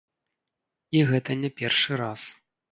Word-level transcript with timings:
І 0.97 1.05
гэта 1.11 1.37
не 1.45 1.53
першы 1.61 2.03
раз! 2.05 2.21